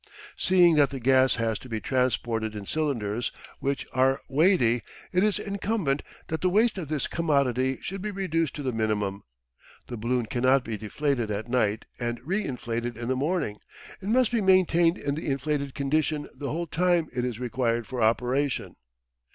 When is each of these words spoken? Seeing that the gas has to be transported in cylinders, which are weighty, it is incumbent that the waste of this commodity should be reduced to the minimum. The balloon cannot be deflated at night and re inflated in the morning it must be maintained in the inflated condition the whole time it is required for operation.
Seeing 0.35 0.77
that 0.77 0.89
the 0.89 0.99
gas 0.99 1.35
has 1.35 1.59
to 1.59 1.69
be 1.69 1.79
transported 1.79 2.55
in 2.55 2.65
cylinders, 2.65 3.31
which 3.59 3.85
are 3.93 4.19
weighty, 4.27 4.81
it 5.11 5.23
is 5.23 5.37
incumbent 5.37 6.01
that 6.25 6.41
the 6.41 6.49
waste 6.49 6.79
of 6.79 6.87
this 6.87 7.05
commodity 7.05 7.77
should 7.83 8.01
be 8.01 8.09
reduced 8.09 8.55
to 8.55 8.63
the 8.63 8.71
minimum. 8.71 9.21
The 9.89 9.97
balloon 9.97 10.25
cannot 10.25 10.63
be 10.63 10.75
deflated 10.75 11.29
at 11.29 11.47
night 11.49 11.85
and 11.99 12.19
re 12.23 12.43
inflated 12.43 12.97
in 12.97 13.09
the 13.09 13.15
morning 13.15 13.59
it 14.01 14.09
must 14.09 14.31
be 14.31 14.41
maintained 14.41 14.97
in 14.97 15.13
the 15.13 15.27
inflated 15.29 15.75
condition 15.75 16.27
the 16.33 16.49
whole 16.49 16.65
time 16.65 17.07
it 17.15 17.23
is 17.23 17.39
required 17.39 17.85
for 17.85 18.01
operation. 18.01 18.77